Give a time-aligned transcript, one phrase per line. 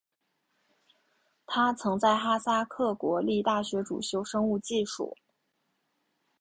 [1.45, 5.15] 他曾在哈萨克国立大学主修生物技术。